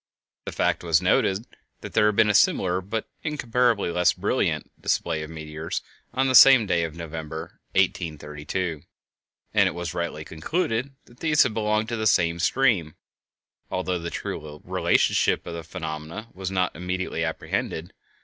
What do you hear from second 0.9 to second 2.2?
noted that there had